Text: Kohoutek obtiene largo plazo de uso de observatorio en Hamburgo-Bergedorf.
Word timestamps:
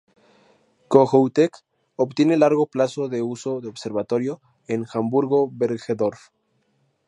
Kohoutek 0.95 1.57
obtiene 2.05 2.35
largo 2.39 2.65
plazo 2.77 3.07
de 3.07 3.21
uso 3.21 3.55
de 3.61 3.67
observatorio 3.67 4.41
en 4.67 4.83
Hamburgo-Bergedorf. 4.95 6.29